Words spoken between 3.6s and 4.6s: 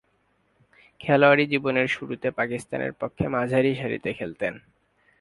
সারিতে খেলতেন।